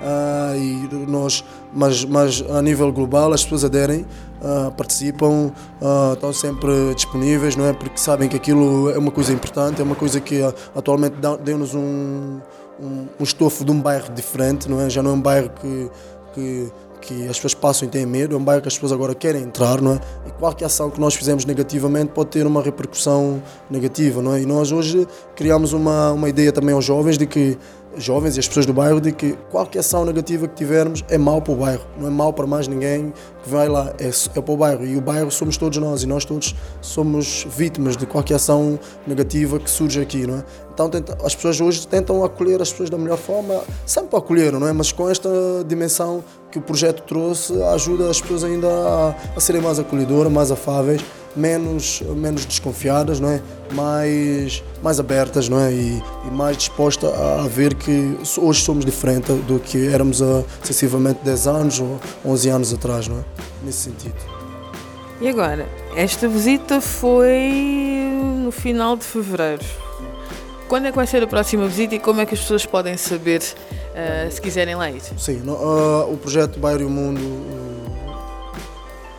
Uh, 0.00 0.56
e 0.56 1.06
nós, 1.06 1.44
mas, 1.74 2.04
mas 2.06 2.42
a 2.48 2.62
nível 2.62 2.90
global 2.90 3.32
as 3.34 3.42
pessoas 3.42 3.64
aderem, 3.64 4.06
uh, 4.40 4.70
participam, 4.72 5.52
uh, 5.80 6.14
estão 6.14 6.32
sempre 6.32 6.94
disponíveis, 6.94 7.54
não 7.54 7.66
é? 7.66 7.72
Porque 7.74 7.98
sabem 7.98 8.26
que 8.28 8.36
aquilo 8.36 8.90
é 8.90 8.96
uma 8.96 9.10
coisa 9.10 9.32
importante, 9.32 9.80
é 9.80 9.84
uma 9.84 9.96
coisa 9.96 10.18
que 10.18 10.40
atualmente 10.74 11.16
deu-nos 11.44 11.74
um, 11.74 12.40
um, 12.80 13.06
um 13.18 13.22
estofo 13.22 13.62
de 13.62 13.72
um 13.72 13.80
bairro 13.80 14.10
diferente, 14.14 14.70
não 14.70 14.80
é? 14.80 14.88
Já 14.88 15.02
não 15.02 15.10
é 15.10 15.14
um 15.14 15.20
bairro 15.20 15.50
que, 15.50 15.90
que 16.32 16.72
que 17.00 17.28
as 17.28 17.36
pessoas 17.36 17.54
passam 17.54 17.88
e 17.88 17.90
têm 17.90 18.06
medo, 18.06 18.34
é 18.34 18.38
um 18.38 18.44
bairro 18.44 18.62
que 18.62 18.68
as 18.68 18.74
pessoas 18.74 18.92
agora 18.92 19.14
querem 19.14 19.42
entrar, 19.42 19.80
não 19.80 19.94
é? 19.94 20.00
E 20.26 20.30
qualquer 20.32 20.66
ação 20.66 20.90
que 20.90 21.00
nós 21.00 21.14
fizemos 21.14 21.44
negativamente 21.44 22.12
pode 22.12 22.30
ter 22.30 22.46
uma 22.46 22.62
repercussão 22.62 23.42
negativa, 23.70 24.20
não 24.22 24.34
é? 24.34 24.42
E 24.42 24.46
nós 24.46 24.70
hoje 24.70 25.06
criamos 25.34 25.72
uma, 25.72 26.12
uma 26.12 26.28
ideia 26.28 26.52
também 26.52 26.74
aos 26.74 26.84
jovens 26.84 27.16
de 27.16 27.26
que 27.26 27.58
jovens 27.96 28.36
e 28.36 28.40
as 28.40 28.48
pessoas 28.48 28.66
do 28.66 28.72
bairro 28.72 29.00
de 29.00 29.12
que 29.12 29.32
qualquer 29.50 29.80
ação 29.80 30.04
negativa 30.04 30.46
que 30.46 30.54
tivermos 30.54 31.04
é 31.08 31.18
mau 31.18 31.40
para 31.42 31.52
o 31.52 31.56
bairro, 31.56 31.84
não 31.98 32.06
é 32.06 32.10
mau 32.10 32.32
para 32.32 32.46
mais 32.46 32.68
ninguém 32.68 33.12
que 33.42 33.48
vai 33.48 33.68
lá, 33.68 33.92
é, 33.98 34.08
é 34.08 34.40
para 34.40 34.52
o 34.52 34.56
bairro 34.56 34.84
e 34.84 34.96
o 34.96 35.00
bairro 35.00 35.30
somos 35.30 35.56
todos 35.56 35.78
nós 35.78 36.02
e 36.02 36.06
nós 36.06 36.24
todos 36.24 36.54
somos 36.80 37.46
vítimas 37.48 37.96
de 37.96 38.06
qualquer 38.06 38.34
ação 38.34 38.78
negativa 39.06 39.58
que 39.58 39.70
surge 39.70 40.00
aqui, 40.00 40.26
não 40.26 40.38
é? 40.38 40.44
Então 40.72 40.88
tenta, 40.88 41.18
as 41.24 41.34
pessoas 41.34 41.60
hoje 41.60 41.86
tentam 41.86 42.24
acolher 42.24 42.62
as 42.62 42.70
pessoas 42.70 42.90
da 42.90 42.96
melhor 42.96 43.18
forma, 43.18 43.62
sempre 43.84 44.16
acolheram, 44.16 44.60
não 44.60 44.68
é? 44.68 44.72
Mas 44.72 44.92
com 44.92 45.08
esta 45.08 45.28
dimensão 45.66 46.24
que 46.50 46.58
o 46.58 46.62
projeto 46.62 47.02
trouxe 47.02 47.60
ajuda 47.62 48.10
as 48.10 48.20
pessoas 48.20 48.44
ainda 48.44 48.68
a, 48.68 49.14
a 49.36 49.40
serem 49.40 49.60
mais 49.60 49.78
acolhedoras, 49.78 50.32
mais 50.32 50.50
afáveis 50.50 51.02
menos, 51.36 52.02
menos 52.02 52.44
desconfiadas, 52.44 53.20
não 53.20 53.30
é? 53.30 53.40
mais, 53.72 54.62
mais 54.82 54.98
abertas 54.98 55.48
não 55.48 55.60
é? 55.60 55.72
e, 55.72 56.02
e 56.26 56.30
mais 56.30 56.56
dispostas 56.56 57.12
a, 57.12 57.46
ver 57.48 57.74
que 57.74 58.16
hoje 58.38 58.62
somos 58.62 58.84
diferentes 58.84 59.34
do 59.44 59.58
que 59.58 59.88
éramos 59.88 60.20
há 60.22 60.42
sensivelmente 60.62 61.20
10 61.24 61.46
anos 61.46 61.80
ou 61.80 62.00
11 62.24 62.48
anos 62.48 62.74
atrás, 62.74 63.08
não 63.08 63.18
é? 63.18 63.24
nesse 63.62 63.78
sentido. 63.78 64.16
E 65.20 65.28
agora, 65.28 65.68
esta 65.94 66.26
visita 66.26 66.80
foi 66.80 68.10
no 68.42 68.50
final 68.50 68.96
de 68.96 69.04
fevereiro. 69.04 69.64
Quando 70.66 70.86
é 70.86 70.90
que 70.90 70.96
vai 70.96 71.06
ser 71.06 71.22
a 71.22 71.26
próxima 71.26 71.66
visita 71.66 71.96
e 71.96 71.98
como 71.98 72.20
é 72.20 72.26
que 72.26 72.34
as 72.34 72.40
pessoas 72.40 72.64
podem 72.64 72.96
saber 72.96 73.42
uh, 73.42 74.30
se 74.30 74.40
quiserem 74.40 74.76
lá 74.76 74.90
ir? 74.90 75.02
Sim, 75.18 75.42
no, 75.44 75.54
uh, 75.54 76.12
o 76.12 76.16
projeto 76.16 76.58
Bairro 76.58 76.82
e 76.82 76.84
o 76.84 76.90
Mundo 76.90 77.20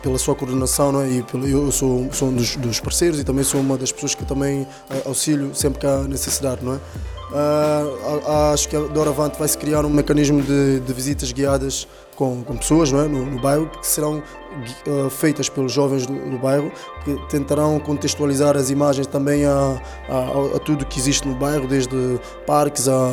pela 0.02 0.18
sua 0.18 0.34
coordenação 0.34 0.92
não 0.92 1.02
é? 1.02 1.08
e 1.08 1.22
pelo, 1.22 1.46
eu 1.46 1.70
sou, 1.70 2.08
sou 2.12 2.28
um 2.28 2.34
dos, 2.34 2.56
dos, 2.56 2.80
parceiros 2.80 3.20
e 3.20 3.24
também 3.24 3.44
sou 3.44 3.60
uma 3.60 3.78
das 3.78 3.92
pessoas 3.92 4.14
que 4.14 4.24
também 4.24 4.62
uh, 4.62 5.08
auxilio 5.08 5.54
sempre 5.54 5.80
que 5.80 5.86
há 5.86 5.98
necessidade. 6.02 6.64
Não 6.64 6.74
é? 6.74 6.80
Uh, 7.32 8.52
acho 8.52 8.68
que 8.68 8.78
doravante 8.88 9.38
vai-se 9.38 9.56
criar 9.56 9.86
um 9.86 9.88
mecanismo 9.88 10.42
de, 10.42 10.80
de 10.80 10.92
visitas 10.92 11.32
guiadas 11.32 11.88
com, 12.14 12.44
com, 12.44 12.56
pessoas 12.58 12.92
é? 12.92 13.08
no, 13.08 13.24
no 13.24 13.40
bairro 13.40 13.70
que 13.70 13.86
serão 13.86 14.18
uh, 14.18 15.08
feitas 15.08 15.48
pelos 15.48 15.72
jovens 15.72 16.06
do, 16.06 16.12
do, 16.12 16.38
bairro 16.38 16.70
que 17.04 17.14
tentarão 17.30 17.80
contextualizar 17.80 18.54
as 18.56 18.68
imagens 18.68 19.06
também 19.06 19.46
a, 19.46 19.80
a, 20.08 20.56
a 20.56 20.58
tudo 20.58 20.84
que 20.84 20.98
existe 20.98 21.26
no 21.26 21.34
bairro, 21.34 21.66
desde 21.66 22.20
parques 22.46 22.86
a 22.86 23.08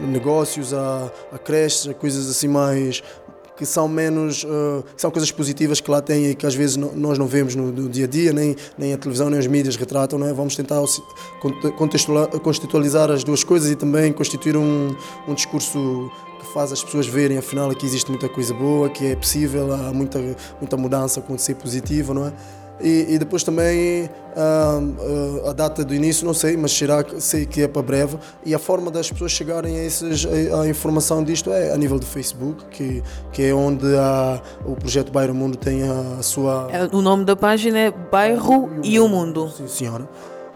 negócios, 0.00 0.74
a, 0.74 1.10
a 1.32 1.38
creches, 1.38 1.88
a 1.88 1.94
coisas 1.94 2.28
assim 2.28 2.48
mais, 2.48 3.00
que 3.56 3.66
são 3.66 3.86
menos 3.86 4.44
uh, 4.44 4.84
são 4.96 5.10
coisas 5.10 5.30
positivas 5.30 5.80
que 5.80 5.90
lá 5.90 6.00
têm 6.00 6.30
e 6.30 6.34
que 6.34 6.46
às 6.46 6.54
vezes 6.54 6.76
nós 6.76 7.18
não 7.18 7.26
vemos 7.26 7.54
no, 7.54 7.70
no, 7.70 7.88
dia 7.88 8.04
a 8.04 8.08
dia 8.08 8.32
nem 8.32 8.56
nem 8.78 8.92
a 8.92 8.98
televisão 8.98 9.28
nem 9.28 9.38
os 9.38 9.46
mídias 9.46 9.76
retratam 9.76 10.18
não 10.18 10.26
é? 10.26 10.32
vamos 10.32 10.56
tentar 10.56 10.82
contextualizar 12.42 13.10
as 13.10 13.22
duas 13.22 13.44
coisas 13.44 13.70
e 13.70 13.76
também 13.76 14.12
constituir 14.12 14.56
um, 14.56 14.94
um 15.28 15.34
discurso 15.34 16.10
que 16.40 16.52
faz 16.52 16.72
as 16.72 16.82
pessoas 16.82 17.06
verem 17.06 17.38
afinal 17.38 17.70
que 17.74 17.84
existe 17.84 18.10
muita 18.10 18.28
coisa 18.28 18.54
boa 18.54 18.88
que 18.88 19.06
é 19.06 19.16
possível 19.16 19.72
há 19.72 19.92
muita 19.92 20.18
muita 20.60 20.76
mudança 20.76 21.20
acontecer 21.20 21.54
positiva 21.54 22.14
não 22.14 22.26
é 22.26 22.32
e, 22.80 23.14
e 23.14 23.18
depois 23.18 23.42
também 23.42 24.04
uh, 24.04 25.44
uh, 25.44 25.50
a 25.50 25.52
data 25.52 25.84
do 25.84 25.94
início, 25.94 26.26
não 26.26 26.34
sei, 26.34 26.56
mas 26.56 26.72
será, 26.72 27.04
sei 27.18 27.46
que 27.46 27.62
é 27.62 27.68
para 27.68 27.82
breve. 27.82 28.18
E 28.44 28.54
a 28.54 28.58
forma 28.58 28.90
das 28.90 29.10
pessoas 29.10 29.32
chegarem 29.32 29.78
a, 29.78 29.84
esses, 29.84 30.26
a, 30.26 30.62
a 30.62 30.68
informação 30.68 31.22
disto 31.22 31.50
é 31.50 31.72
a 31.72 31.76
nível 31.76 31.98
do 31.98 32.06
Facebook, 32.06 32.64
que, 32.70 33.02
que 33.32 33.44
é 33.44 33.54
onde 33.54 33.86
a, 33.96 34.40
o 34.64 34.74
projeto 34.74 35.12
Bairro 35.12 35.34
Mundo 35.34 35.56
tem 35.56 35.82
a, 35.82 36.18
a 36.18 36.22
sua. 36.22 36.68
É, 36.72 36.84
o 36.94 37.00
nome 37.00 37.24
da 37.24 37.36
página 37.36 37.78
é 37.78 37.90
Bairro 37.90 38.70
e 38.82 38.98
o 38.98 39.08
Mundo. 39.08 39.50
Sim, 39.56 39.68
senhora. 39.68 40.08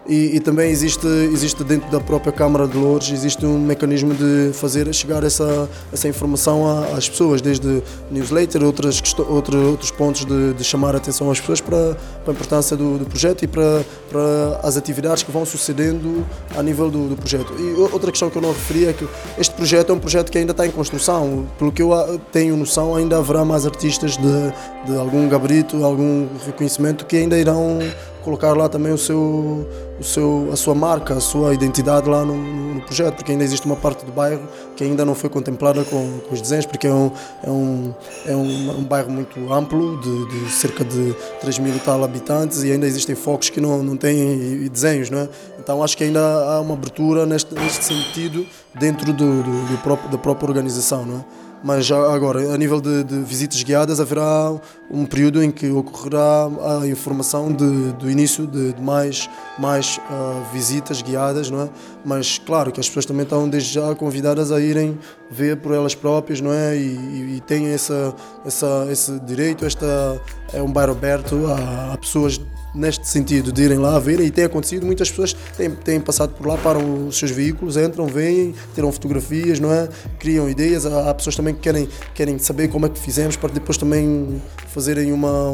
E, 0.07 0.37
e, 0.37 0.39
também 0.39 0.71
existe, 0.71 1.05
existe 1.33 1.63
dentro 1.65 1.91
da 1.91 1.99
própria 1.99 2.31
Câmara 2.31 2.65
de 2.65 2.77
Lourdes 2.77 3.11
existe 3.11 3.45
um 3.45 3.59
mecanismo 3.59 4.13
de 4.13 4.51
fazer 4.53 4.91
chegar 4.93 5.21
essa, 5.21 5.69
essa 5.91 6.07
informação 6.07 6.65
às 6.95 7.09
pessoas, 7.09 7.41
desde 7.41 7.83
newsletter, 8.09 8.63
outras, 8.63 9.01
outro, 9.27 9.71
outros 9.71 9.91
pontos 9.91 10.23
de, 10.23 10.53
de, 10.53 10.63
chamar 10.63 10.95
a 10.95 10.97
atenção 10.97 11.29
às 11.29 11.41
pessoas 11.41 11.59
para, 11.59 11.97
para 12.23 12.31
a 12.31 12.33
importância 12.33 12.77
do, 12.77 12.97
do, 12.97 13.05
projeto 13.05 13.43
e 13.43 13.47
para, 13.47 13.85
para 14.09 14.61
as 14.63 14.77
atividades 14.77 15.23
que 15.23 15.31
vão 15.31 15.45
sucedendo 15.45 16.25
a 16.55 16.63
nível 16.63 16.89
do, 16.89 17.09
do, 17.09 17.15
projeto. 17.17 17.53
E 17.59 17.73
outra 17.91 18.09
questão 18.09 18.29
que 18.29 18.37
eu 18.37 18.41
não 18.41 18.53
referi 18.53 18.85
é 18.85 18.93
que 18.93 19.05
este 19.37 19.53
projeto 19.55 19.91
é 19.91 19.95
um 19.95 19.99
projeto 19.99 20.31
que 20.31 20.37
ainda 20.37 20.51
está 20.51 20.65
em 20.65 20.71
construção. 20.71 21.45
Pelo 21.59 21.71
que 21.71 21.81
eu 21.81 21.91
tenho 22.31 22.55
noção, 22.55 22.95
ainda 22.95 23.17
haverá 23.17 23.43
mais 23.43 23.65
artistas 23.65 24.15
de, 24.15 24.89
de 24.89 24.97
algum 24.97 25.27
gabarito, 25.27 25.83
algum 25.83 26.27
reconhecimento 26.45 27.05
que 27.05 27.17
ainda 27.17 27.37
irão 27.37 27.79
colocar 28.27 28.51
lá 28.51 28.67
também 28.67 28.91
o 28.91 28.97
seu, 28.97 29.65
o 29.97 30.03
seu, 30.03 30.49
a 30.51 30.57
sua 30.57 30.75
marca, 30.75 31.13
a 31.13 31.21
sua 31.21 31.53
identidade 31.53 32.09
lá 32.09 32.25
no, 32.25 32.35
no, 32.35 32.81
projeto, 32.81 33.15
porque 33.15 33.31
ainda 33.31 33.45
existe 33.45 33.65
uma 33.65 33.77
parte 33.77 34.05
do 34.05 34.11
bairro 34.11 34.45
que 34.75 34.83
ainda 34.83 35.05
não 35.05 35.15
foi 35.15 35.29
contemplada 35.29 35.81
com, 35.85 36.19
com 36.27 36.33
os 36.33 36.41
desenhos, 36.41 36.65
porque 36.65 36.87
é 36.87 36.93
um, 36.93 37.09
é 37.41 37.49
um, 37.49 37.93
é 38.25 38.35
um, 38.35 38.79
um 38.79 38.83
bairro 38.83 39.09
muito 39.09 39.53
amplo, 39.53 39.97
de, 40.01 40.25
de, 40.27 40.51
cerca 40.51 40.83
de 40.83 41.15
3 41.39 41.59
mil 41.59 41.73
e 41.73 41.79
tal 41.79 42.03
habitantes, 42.03 42.63
e 42.63 42.71
ainda 42.71 42.85
existem 42.85 43.15
focos 43.15 43.49
que 43.49 43.61
não, 43.61 43.81
não 43.81 43.95
têm 43.95 44.67
desenhos, 44.67 45.09
não 45.09 45.19
é? 45.19 45.29
Então 45.57 45.81
acho 45.81 45.95
que 45.95 46.03
ainda 46.03 46.19
há 46.19 46.59
uma 46.59 46.73
abertura 46.73 47.25
neste, 47.25 47.55
neste 47.55 47.85
sentido 47.85 48.45
dentro 48.77 49.13
do, 49.13 49.41
do, 49.41 49.67
do 49.71 49.77
próprio, 49.77 50.09
da 50.11 50.17
própria 50.17 50.49
organização, 50.49 51.05
não 51.05 51.19
é? 51.19 51.46
Mas 51.63 51.91
agora, 51.91 52.53
a 52.53 52.57
nível 52.57 52.79
de, 52.79 53.03
de, 53.03 53.19
visitas 53.21 53.63
guiadas, 53.63 53.99
haverá 53.99 54.53
um 54.91 55.05
período 55.05 55.43
em 55.43 55.49
que 55.49 55.69
ocorrerá 55.69 56.47
a 56.81 56.87
informação 56.87 57.51
de, 57.51 57.91
do 57.93 58.09
início 58.09 58.45
de, 58.45 58.73
de 58.73 58.81
mais, 58.81 59.27
mais 59.57 59.99
uh, 60.09 60.53
visitas 60.53 61.01
guiadas, 61.01 61.49
não 61.49 61.61
é? 61.61 61.69
Mas 62.05 62.37
claro 62.37 62.71
que 62.71 62.79
as 62.79 62.87
pessoas 62.87 63.05
também 63.05 63.23
estão 63.23 63.49
desde 63.49 63.73
já 63.73 63.93
convidadas 63.95 64.51
a 64.51 64.61
irem 64.61 64.99
ver 65.29 65.57
por 65.57 65.73
elas 65.73 65.93
próprias, 65.93 66.41
não 66.41 66.51
é? 66.51 66.75
E, 66.75 67.37
e, 67.37 67.43
têm 67.45 67.67
essa, 67.67 68.13
essa, 68.45 68.87
esse 68.89 69.19
direito, 69.21 69.65
esta 69.65 70.21
é 70.53 70.61
um 70.61 70.71
bairro 70.71 70.93
aberto 70.93 71.35
a, 71.47 71.93
a 71.93 71.97
pessoas 71.97 72.39
neste 72.73 73.07
sentido 73.07 73.51
de 73.51 73.63
irem 73.63 73.79
lá 73.79 73.97
ver 73.97 74.19
e 74.19 74.29
tem 74.29 74.45
acontecido, 74.45 74.85
muitas 74.85 75.09
pessoas 75.09 75.33
têm, 75.55 75.71
têm 75.71 75.99
passado 75.99 76.33
por 76.33 76.45
lá, 76.45 76.57
param 76.57 77.07
os 77.07 77.17
seus 77.17 77.31
veículos, 77.31 77.75
entram, 77.75 78.05
vêm, 78.05 78.53
tiram 78.75 78.91
fotografias, 78.91 79.59
não 79.59 79.73
é? 79.73 79.89
Criam 80.19 80.49
ideias, 80.49 80.85
há, 80.85 81.09
há, 81.09 81.13
pessoas 81.13 81.35
também 81.35 81.55
que 81.55 81.61
querem, 81.61 81.89
querem 82.13 82.37
saber 82.37 82.67
como 82.67 82.85
é 82.85 82.89
que 82.89 82.99
fizemos 82.99 83.35
para 83.35 83.49
depois 83.51 83.77
também 83.77 84.41
fazerem 84.67 85.11
uma, 85.11 85.49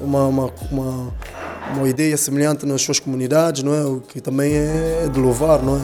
uma, 0.00 0.26
uma, 0.26 0.52
uma, 0.70 1.14
uma 1.74 1.88
ideia 1.88 2.16
semelhante 2.16 2.64
nas 2.64 2.80
suas 2.82 3.00
comunidades, 3.00 3.62
não 3.62 3.74
é? 3.74 3.84
O 3.84 4.00
que 4.00 4.20
também 4.20 4.54
é 4.54 5.08
de 5.12 5.18
louvar, 5.18 5.62
não 5.62 5.76
é? 5.76 5.80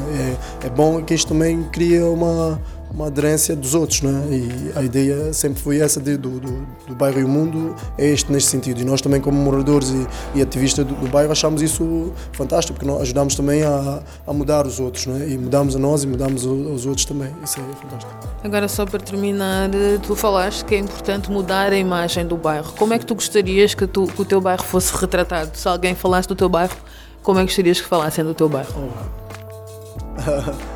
É, 0.63 0.67
é 0.67 0.71
bom 0.71 1.03
que 1.03 1.15
isto 1.15 1.29
também 1.29 1.63
cria 1.65 2.07
uma 2.07 2.61
uma 2.95 3.09
aderência 3.09 3.57
dos 3.57 3.75
outros, 3.75 4.03
não 4.03 4.11
é? 4.11 4.37
E 4.37 4.73
a 4.77 4.83
ideia 4.83 5.33
sempre 5.33 5.61
foi 5.61 5.81
essa 5.81 6.01
de, 6.01 6.17
do, 6.17 6.39
do, 6.39 6.67
do, 6.87 6.95
bairro 6.95 7.19
e 7.19 7.25
o 7.25 7.29
mundo, 7.29 7.75
é 7.99 8.07
este 8.07 8.31
neste 8.31 8.51
sentido. 8.51 8.81
E 8.81 8.85
nós 8.85 9.01
também, 9.01 9.21
como 9.21 9.37
moradores 9.37 9.91
e, 9.91 10.07
e 10.39 10.43
ativistas 10.43 10.87
do, 10.87 10.95
do, 10.95 11.09
bairro, 11.09 11.33
achamos 11.33 11.61
isso 11.61 12.13
fantástico, 12.33 12.79
porque 12.79 12.87
nós 12.87 13.03
ajudamos 13.03 13.35
também 13.35 13.65
a, 13.65 14.01
a 14.25 14.33
mudar 14.33 14.65
os 14.65 14.79
outros, 14.79 15.07
não 15.07 15.17
é? 15.17 15.29
E 15.29 15.37
mudamos 15.37 15.75
a 15.75 15.79
nós 15.79 16.05
e 16.05 16.07
mudamos 16.07 16.47
aos 16.47 16.87
outros 16.87 17.05
também. 17.05 17.35
Isso 17.43 17.59
é 17.59 17.63
fantástico. 17.83 18.13
Agora, 18.45 18.69
só 18.69 18.87
para 18.87 19.01
terminar, 19.01 19.71
tu 20.07 20.15
falaste 20.15 20.65
que 20.65 20.77
é 20.77 20.79
importante 20.79 21.31
mudar 21.31 21.73
a 21.73 21.77
imagem 21.77 22.25
do 22.25 22.37
bairro. 22.37 22.73
Como 22.79 22.95
é 22.95 22.99
que 22.99 23.05
tu 23.05 23.17
gostarias 23.17 23.75
que, 23.75 23.89
tu, 23.89 24.07
que 24.07 24.23
o 24.23 24.25
teu 24.25 24.41
bairro 24.41 24.63
fosse 24.63 24.95
retratado? 24.97 25.51
Se 25.55 25.67
alguém 25.67 25.97
falasse 25.97 26.29
do 26.29 26.37
teu 26.37 26.49
bairro, 26.49 26.77
como 27.25 27.41
é 27.41 27.43
que 27.43 27.49
gostarias 27.49 27.81
que 27.81 27.89
falassem 27.89 28.25
do 28.25 28.35
teu 28.35 28.49
bairro? 28.49 28.73
Oh. 28.79 30.65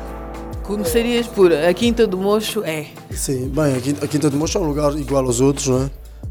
Começarias 0.69 1.25
por 1.25 1.51
a 1.51 1.73
Quinta 1.73 2.05
do 2.05 2.15
Mocho 2.15 2.63
é? 2.63 2.85
Sim, 3.09 3.49
bem, 3.49 3.75
a 4.03 4.07
Quinta, 4.07 4.29
do 4.29 4.37
Mocho 4.37 4.59
é 4.59 4.61
um 4.61 4.65
lugar 4.65 4.95
igual 4.95 5.25
aos 5.25 5.41
outros, 5.41 5.65
não 5.65 5.81
é? 5.81 5.85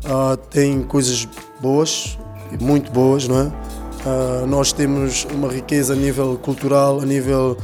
Uh, 0.08 0.36
tem 0.36 0.80
coisas 0.84 1.26
boas, 1.60 2.16
muito 2.60 2.88
boas, 2.92 3.26
não 3.26 3.36
é? 3.36 3.46
Uh, 3.46 4.46
nós 4.46 4.72
temos 4.72 5.26
uma 5.34 5.48
riqueza 5.48 5.92
a 5.92 5.96
nível 5.96 6.38
cultural, 6.40 7.00
a 7.00 7.04
nível 7.04 7.56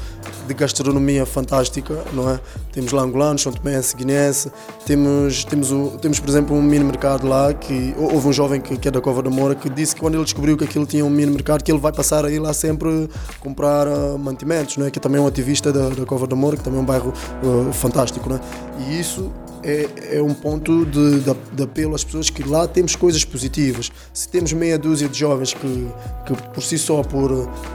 de 0.47 0.55
gastronomia 0.55 1.25
fantástica, 1.25 2.03
não 2.13 2.31
é? 2.31 2.41
Temos 2.73 2.93
lá 2.93 3.03
angolanos, 3.03 3.43
São 3.43 3.53
Tomé, 3.53 3.81
Guinense, 3.97 4.51
temos, 4.85 5.45
temos, 5.45 5.73
o, 5.73 5.99
temos, 6.01 6.21
por 6.21 6.29
exemplo, 6.29 6.57
um 6.57 6.63
mini 6.63 6.85
mercado 6.85 7.27
lá, 7.27 7.53
que 7.53 7.95
houve 7.97 8.29
um 8.29 8.33
jovem 8.33 8.61
que, 8.61 8.77
que 8.77 8.89
é 8.89 8.91
da 8.91 9.01
Cova 9.01 9.23
da 9.23 9.31
Moura 9.31 9.55
que 9.55 9.69
disse 9.69 9.95
que 9.95 10.01
quando 10.01 10.15
ele 10.15 10.25
descobriu 10.25 10.57
que 10.57 10.65
aquilo 10.65 10.87
tinha 10.87 11.05
um 11.05 11.11
mini 11.11 11.31
mercado, 11.33 11.63
que 11.63 11.71
ele 11.71 11.79
vai 11.79 11.93
passar 11.93 12.25
aí 12.25 12.39
lá 12.39 12.53
sempre 12.53 13.09
comprar 13.41 13.87
uh, 13.87 14.19
mantimentos, 14.19 14.77
não 14.77 14.87
é? 14.87 14.91
Que 14.91 15.01
também 15.01 15.21
é 15.21 15.25
um 15.25 15.27
ativista 15.27 15.73
da, 15.73 15.89
da 15.89 16.05
Cova 16.05 16.27
da 16.27 16.37
Moura, 16.37 16.57
que 16.57 16.63
também 16.63 16.79
é 16.79 16.83
um 16.83 16.87
bairro 16.87 17.13
uh, 17.43 17.73
fantástico, 17.73 18.29
não 18.29 18.37
é? 18.37 18.41
E 18.89 19.01
isso 19.01 19.31
é, 19.65 20.17
é 20.19 20.23
um 20.23 20.35
ponto 20.35 20.85
de, 20.85 21.21
de, 21.21 21.35
de, 21.53 21.63
apelo 21.63 21.95
às 21.95 22.05
pessoas 22.05 22.29
que 22.29 22.47
lá 22.47 22.69
temos 22.69 22.95
coisas 22.95 23.25
positivas. 23.25 23.91
Se 24.13 24.29
temos 24.29 24.53
meia 24.53 24.79
dúzia 24.79 25.09
de 25.09 25.19
jovens 25.19 25.55
que, 25.55 25.89
que 26.27 26.43
por 26.53 26.63
si 26.63 26.79
só, 26.79 27.03
por, 27.03 27.31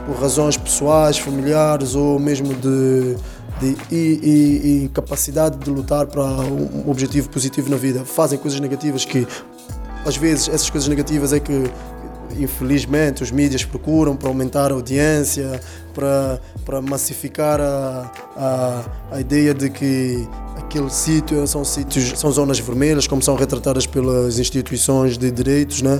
por 0.06 0.16
razões 0.20 0.56
pessoais, 0.56 1.18
familiares 1.18 1.96
ou 1.96 2.18
mesmo 2.18 2.54
de, 2.54 3.16
de 3.60 3.76
e, 3.90 4.20
e, 4.22 4.84
e, 4.84 4.88
capacidade 4.90 5.58
de 5.58 5.68
lutar 5.68 6.06
para 6.06 6.22
um 6.22 6.88
objetivo 6.88 7.28
positivo 7.28 7.68
na 7.68 7.76
vida, 7.76 8.04
fazem 8.04 8.38
coisas 8.38 8.60
negativas 8.60 9.04
que 9.04 9.26
às 10.06 10.16
vezes 10.16 10.48
essas 10.48 10.70
coisas 10.70 10.88
negativas 10.88 11.32
é 11.32 11.40
que 11.40 11.64
infelizmente 12.38 13.22
os 13.22 13.30
mídias 13.30 13.64
procuram 13.64 14.16
para 14.16 14.28
aumentar 14.28 14.70
a 14.70 14.74
audiência, 14.74 15.60
para, 15.92 16.40
para 16.64 16.80
massificar 16.80 17.60
a, 17.60 18.10
a, 18.36 18.84
a 19.16 19.20
ideia 19.20 19.52
de 19.52 19.68
que 19.68 20.26
aquele 20.70 20.88
sítio 20.88 21.44
são 21.48 21.64
sítios, 21.64 22.16
são 22.16 22.30
zonas 22.30 22.60
vermelhas, 22.60 23.08
como 23.08 23.20
são 23.20 23.34
retratadas 23.34 23.86
pelas 23.86 24.38
instituições 24.38 25.18
de 25.18 25.28
direitos, 25.28 25.82
né? 25.82 25.98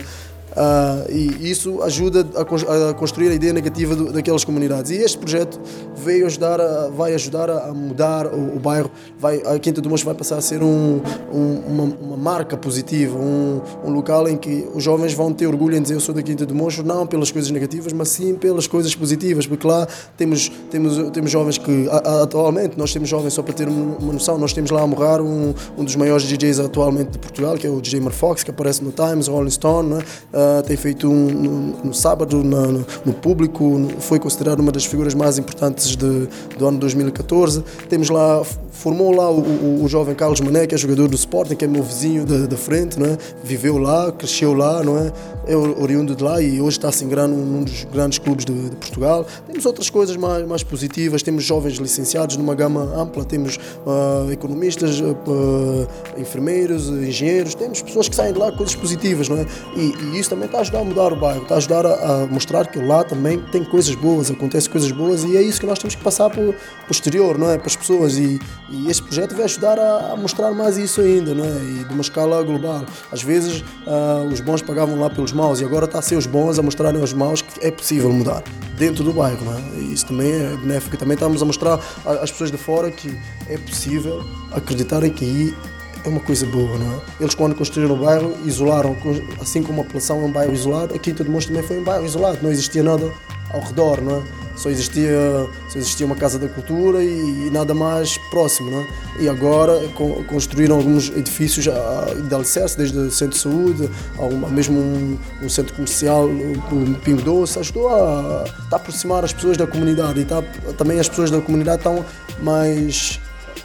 Uh, 0.50 1.10
e 1.12 1.50
isso 1.50 1.80
ajuda 1.82 2.26
a, 2.34 2.90
a, 2.90 2.94
construir 2.94 3.28
a 3.28 3.34
ideia 3.34 3.52
negativa 3.52 3.94
do, 3.94 4.12
daquelas 4.12 4.44
comunidades. 4.44 4.90
E 4.90 4.96
este 4.96 5.16
projeto 5.18 5.60
veio 5.96 6.26
ajudar 6.26 6.60
a, 6.60 6.88
vai 6.88 7.14
ajudar 7.14 7.48
a 7.48 7.72
mudar 7.72 8.26
o, 8.26 8.56
o, 8.56 8.58
bairro. 8.58 8.90
Vai, 9.18 9.40
a 9.46 9.58
Quinta 9.58 9.80
do 9.80 9.88
Mocho 9.88 10.04
vai 10.04 10.14
passar 10.14 10.38
a 10.38 10.40
ser 10.40 10.62
um, 10.62 11.00
um, 11.32 11.60
uma, 11.66 11.84
uma, 11.84 12.16
marca 12.16 12.56
positiva, 12.56 13.16
um, 13.16 13.60
um, 13.84 13.90
local 13.90 14.28
em 14.28 14.36
que 14.36 14.68
os 14.74 14.82
jovens 14.82 15.14
vão 15.14 15.32
ter 15.32 15.46
orgulho 15.46 15.76
em 15.76 15.82
dizer 15.82 15.94
eu 15.94 16.00
sou 16.00 16.14
da 16.14 16.22
Quinta 16.22 16.44
do 16.44 16.54
Mocho, 16.54 16.82
não 16.82 17.06
pelas 17.06 17.30
coisas 17.30 17.50
negativas, 17.50 17.92
mas 17.92 18.08
sim 18.08 18.34
pelas 18.34 18.66
coisas 18.66 18.94
positivas, 18.94 19.46
porque 19.46 19.66
lá 19.66 19.86
temos, 20.16 20.50
temos, 20.70 21.10
temos 21.10 21.30
jovens 21.30 21.58
que, 21.58 21.88
atualmente, 22.22 22.76
nós 22.76 22.92
temos 22.92 23.08
jovens, 23.08 23.34
só 23.34 23.42
para 23.42 23.54
ter 23.54 23.68
uma 23.68 24.12
noção, 24.12 24.36
nós 24.36 24.52
temos 24.52 24.70
lá 24.70 24.82
a 24.82 24.86
morrer 24.86 25.20
um, 25.20 25.54
um 25.78 25.84
dos 25.84 25.94
maiores 25.96 26.24
DJs 26.24 26.58
atualmente 26.60 27.10
de 27.10 27.18
Portugal, 27.18 27.56
que 27.56 27.66
é 27.66 27.70
o 27.70 27.80
DJ 27.80 28.00
Marfox, 28.00 28.42
que 28.42 28.50
aparece 28.50 28.82
no 28.82 28.90
Times, 28.90 29.28
Rolling 29.28 29.50
Stone, 29.50 29.94
é? 29.94 30.39
Uh, 30.40 30.62
tem 30.62 30.76
feito 30.76 31.08
um, 31.08 31.26
no, 31.26 31.84
no 31.84 31.94
sábado 31.94 32.42
no, 32.42 32.84
no, 33.04 33.12
público, 33.12 33.88
foi 33.98 34.18
considerado 34.18 34.60
uma 34.60 34.72
das 34.72 34.84
figuras 34.84 35.14
mais 35.14 35.38
importantes 35.38 35.96
de, 35.96 36.28
do 36.58 36.66
ano 36.66 36.78
2014. 36.78 37.62
Temos 37.88 38.08
lá, 38.08 38.42
formou 38.70 39.10
lá 39.12 39.30
o, 39.30 39.40
o, 39.40 39.84
o, 39.84 39.88
jovem 39.88 40.14
Carlos 40.14 40.40
Mané, 40.40 40.66
que 40.66 40.74
é 40.74 40.78
jogador 40.78 41.08
do 41.08 41.14
Sporting, 41.14 41.54
que 41.54 41.64
é 41.64 41.68
meu 41.68 41.82
vizinho 41.82 42.24
da, 42.24 42.56
frente, 42.56 42.98
não 42.98 43.06
é? 43.06 43.18
viveu 43.42 43.76
lá, 43.78 44.10
cresceu 44.12 44.54
lá, 44.54 44.82
não 44.82 44.98
é? 44.98 45.12
é 45.46 45.56
oriundo 45.56 46.14
de 46.14 46.22
lá 46.22 46.40
e 46.40 46.60
hoje 46.60 46.78
está 46.78 46.92
se 46.92 47.04
ingrar 47.04 47.26
num 47.26 47.64
dos 47.64 47.84
grandes 47.84 48.18
clubes 48.18 48.44
de, 48.44 48.70
de, 48.70 48.76
Portugal. 48.76 49.26
Temos 49.46 49.66
outras 49.66 49.90
coisas 49.90 50.16
mais, 50.16 50.46
mais 50.46 50.62
positivas, 50.62 51.22
temos 51.22 51.44
jovens 51.44 51.74
licenciados 51.74 52.36
numa 52.36 52.54
gama 52.54 52.82
ampla, 52.96 53.24
temos 53.24 53.56
uh, 53.56 54.30
economistas, 54.30 55.00
uh, 55.00 55.88
enfermeiros, 56.16 56.88
engenheiros, 56.88 57.54
temos 57.54 57.82
pessoas 57.82 58.08
que 58.08 58.14
saem 58.14 58.32
de 58.32 58.38
lá 58.38 58.52
coisas 58.52 58.74
positivas, 58.74 59.28
não 59.28 59.38
é? 59.38 59.46
E, 59.76 59.94
e 60.12 60.20
isso 60.20 60.29
também 60.30 60.46
está 60.46 60.58
a 60.58 60.60
ajudar 60.60 60.78
a 60.78 60.84
mudar 60.84 61.12
o 61.12 61.16
bairro, 61.16 61.42
está 61.42 61.56
a 61.56 61.58
ajudar 61.58 61.84
a, 61.84 62.22
a, 62.22 62.26
mostrar 62.26 62.66
que 62.68 62.78
lá 62.78 63.02
também 63.02 63.38
tem 63.38 63.64
coisas 63.64 63.94
boas, 63.94 64.30
acontecem 64.30 64.70
coisas 64.70 64.90
boas 64.92 65.24
e 65.24 65.36
é 65.36 65.42
isso 65.42 65.60
que 65.60 65.66
nós 65.66 65.78
temos 65.78 65.96
que 65.96 66.02
passar 66.02 66.30
para 66.30 66.40
o 66.40 66.54
exterior, 66.88 67.36
não 67.36 67.50
é? 67.50 67.58
Para 67.58 67.66
as 67.66 67.76
pessoas 67.76 68.16
e, 68.16 68.38
e 68.70 68.88
este 68.88 69.02
projeto 69.02 69.34
vai 69.34 69.44
ajudar 69.44 69.78
a, 69.78 70.12
a, 70.12 70.16
mostrar 70.16 70.52
mais 70.52 70.78
isso 70.78 71.00
ainda, 71.00 71.34
não 71.34 71.44
é? 71.44 71.48
E 71.48 71.84
de 71.84 71.92
uma 71.92 72.00
escala 72.00 72.42
global. 72.42 72.84
Às 73.10 73.22
vezes 73.22 73.60
uh, 73.60 74.24
os 74.32 74.40
bons 74.40 74.62
pagavam 74.62 74.98
lá 74.98 75.10
pelos 75.10 75.32
maus 75.32 75.60
e 75.60 75.64
agora 75.64 75.84
está 75.84 75.98
a 75.98 76.02
ser 76.02 76.16
os 76.16 76.26
bons 76.26 76.58
a 76.58 76.62
mostrarem 76.62 77.00
aos 77.00 77.12
maus 77.12 77.42
que 77.42 77.66
é 77.66 77.70
possível 77.70 78.10
mudar 78.12 78.44
dentro 78.78 79.02
do 79.02 79.12
bairro, 79.12 79.44
não 79.44 79.52
é? 79.52 79.60
E 79.80 79.92
isso 79.92 80.06
também 80.06 80.30
é 80.30 80.56
benéfico. 80.56 80.96
Também 80.96 81.14
estamos 81.14 81.42
a 81.42 81.44
mostrar 81.44 81.80
às 82.06 82.30
pessoas 82.30 82.52
de 82.52 82.56
fora 82.56 82.90
que 82.90 83.18
é 83.48 83.58
possível 83.58 84.24
acreditarem 84.52 85.10
que 85.10 85.54
é 86.04 86.08
uma 86.08 86.20
coisa 86.20 86.46
boa, 86.46 86.78
não 86.78 86.94
é? 86.94 87.00
Eles 87.20 87.34
quando 87.34 87.54
construíram 87.54 87.94
o 87.94 87.98
bairro, 87.98 88.34
isolaram, 88.44 88.96
assim 89.40 89.62
como 89.62 89.80
a 89.80 89.84
população 89.84 90.20
é 90.22 90.24
um 90.24 90.32
bairro 90.32 90.52
isolado, 90.52 90.94
a 90.94 90.98
Quinta 90.98 91.22
do 91.22 91.30
Monstro 91.30 91.54
também 91.54 91.66
foi 91.66 91.78
um 91.78 91.84
bairro 91.84 92.04
isolado, 92.04 92.38
não 92.42 92.50
existia 92.50 92.82
nada 92.82 93.10
ao 93.52 93.60
redor, 93.60 94.00
não 94.00 94.18
é? 94.18 94.22
Só 94.56 94.68
existia, 94.68 95.48
só 95.70 95.78
existia 95.78 96.04
uma 96.04 96.16
casa 96.16 96.38
da 96.38 96.46
cultura 96.46 97.02
e, 97.02 97.46
e 97.46 97.50
nada 97.50 97.72
mais 97.72 98.18
próximo, 98.30 98.70
não 98.70 98.80
é? 98.80 98.86
E 99.20 99.28
agora 99.28 99.80
construíram 100.28 100.76
alguns 100.76 101.08
edifícios 101.08 101.64
de 101.64 102.34
alicerce, 102.34 102.76
desde 102.76 102.98
o 102.98 103.10
centro 103.10 103.36
de 103.36 103.42
saúde, 103.42 103.90
ao, 104.18 104.30
mesmo 104.30 104.78
um, 104.78 105.18
um, 105.42 105.48
centro 105.48 105.72
comercial, 105.74 106.26
o 106.26 106.94
Pingo 107.02 107.22
Doce, 107.22 107.58
ajudou 107.58 107.88
a, 107.88 108.44
a 108.70 108.76
aproximar 108.76 109.24
as 109.24 109.32
pessoas 109.32 109.56
da 109.56 109.66
comunidade 109.66 110.20
e 110.20 110.24
tá, 110.26 110.42
também 110.76 111.00
as 111.00 111.08
pessoas 111.08 111.30
da 111.30 111.40
comunidade 111.40 111.78
estão 111.78 112.04
mais 112.42 113.18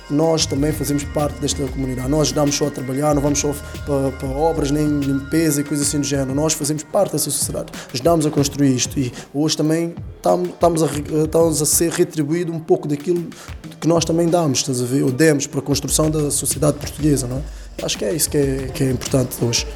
nós 0.10 0.46
também 0.46 0.72
fazemos 0.72 1.04
parte 1.04 1.40
desta 1.40 1.66
comunidade. 1.68 2.10
Nós 2.10 2.28
ajudamos 2.28 2.56
só 2.56 2.68
a 2.68 2.72
trabalhar, 2.72 3.14
não 3.16 3.22
vamos 3.22 3.40
só 3.40 3.54
para, 3.86 4.12
para, 4.12 4.28
obras, 4.30 4.72
nem 4.72 5.00
limpeza 5.00 5.62
e 5.62 5.64
coisas 5.64 5.88
assim 5.88 6.00
do 6.00 6.06
género. 6.06 6.36
Nós 6.36 6.54
fazemos 6.54 6.84
parte 6.84 7.14
dessa 7.14 7.32
sociedade, 7.32 7.72
ajudamos 7.94 8.26
a 8.26 8.32
construir 8.32 8.76
isto 8.76 9.00
e 9.00 9.12
hoje 9.34 9.58
também 9.58 9.96
estamos 10.18 10.84
a, 10.84 10.88
estamos 11.24 11.62
a 11.62 11.66
ser 11.66 11.92
retribuído 11.92 12.52
um 12.52 12.60
pouco 12.60 12.88
daquilo 12.88 13.28
que 13.80 13.88
nós 13.88 14.06
também 14.06 14.28
damos, 14.28 14.60
estás 14.60 14.82
a 14.82 14.86
ver, 14.86 15.04
ou 15.04 15.12
demos 15.12 15.48
para 15.48 15.60
a 15.60 15.64
construção 15.64 16.10
da 16.10 16.30
sociedade 16.32 16.78
portuguesa. 16.78 17.28
Não 17.28 17.38
é? 17.38 17.42
Acho 17.84 17.98
que 17.98 18.06
é 18.06 18.14
isso 18.14 18.30
que 18.30 18.38
é, 18.38 18.70
que 18.74 18.84
é 18.84 18.92
importante 18.92 19.36
hoje. 19.44 19.68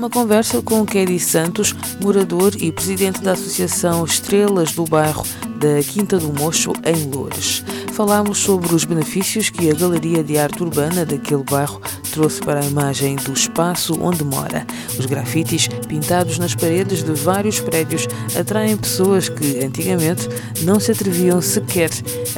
Uma 0.00 0.08
conversa 0.08 0.62
com 0.62 0.86
Kelly 0.86 1.20
Santos, 1.20 1.74
morador 2.02 2.54
e 2.58 2.72
presidente 2.72 3.20
da 3.20 3.32
Associação 3.32 4.02
Estrelas 4.02 4.72
do 4.72 4.86
Bairro 4.86 5.22
da 5.58 5.82
Quinta 5.82 6.18
do 6.18 6.32
Mocho, 6.32 6.72
em 6.86 7.14
Loures. 7.14 7.62
Falámos 7.92 8.38
sobre 8.38 8.74
os 8.74 8.86
benefícios 8.86 9.50
que 9.50 9.68
a 9.68 9.74
Galeria 9.74 10.24
de 10.24 10.38
Arte 10.38 10.62
Urbana 10.62 11.04
daquele 11.04 11.42
bairro 11.42 11.82
trouxe 12.10 12.40
para 12.40 12.60
a 12.60 12.64
imagem 12.64 13.16
do 13.16 13.34
espaço 13.34 13.94
onde 14.00 14.24
mora. 14.24 14.66
Os 14.98 15.04
grafites 15.04 15.68
pintados 15.86 16.38
nas 16.38 16.54
paredes 16.54 17.02
de 17.02 17.12
vários 17.12 17.60
prédios 17.60 18.08
atraem 18.38 18.78
pessoas 18.78 19.28
que 19.28 19.62
antigamente 19.62 20.26
não 20.62 20.80
se 20.80 20.92
atreviam 20.92 21.42
sequer 21.42 21.90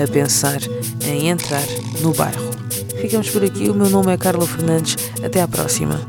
a 0.02 0.10
pensar 0.10 0.58
em 1.06 1.28
entrar 1.28 1.62
no 2.00 2.12
bairro. 2.12 2.50
Ficamos 3.00 3.30
por 3.30 3.44
aqui. 3.44 3.70
O 3.70 3.74
meu 3.74 3.88
nome 3.88 4.12
é 4.12 4.16
Carla 4.16 4.48
Fernandes. 4.48 4.96
Até 5.22 5.40
à 5.40 5.46
próxima. 5.46 6.00